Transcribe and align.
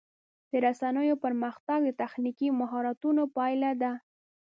د 0.49 0.51
رسنیو 0.65 1.15
پرمختګ 1.25 1.79
د 1.85 1.89
تخنیکي 2.01 2.47
مهارتونو 2.61 3.21
پایله 3.35 3.71
ده. 3.81 3.93